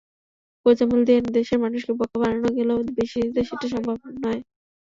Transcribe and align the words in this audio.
গোঁজামিল 0.65 1.01
দিয়ে 1.07 1.19
দেশের 1.37 1.59
মানুষকে 1.63 1.91
বোকা 1.99 2.17
বানানো 2.21 2.49
গেলেও 2.57 2.85
বিদেশিদের 2.87 3.45
সেটি 3.49 3.67
সম্ভব 3.73 3.95
নয়। 4.03 4.41